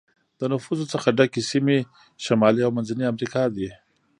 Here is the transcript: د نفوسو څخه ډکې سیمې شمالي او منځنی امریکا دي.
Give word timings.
د 0.39 0.41
نفوسو 0.51 0.85
څخه 0.93 1.15
ډکې 1.17 1.41
سیمې 1.51 1.77
شمالي 2.25 2.61
او 2.63 2.71
منځنی 2.77 3.05
امریکا 3.13 3.43
دي. 3.55 3.69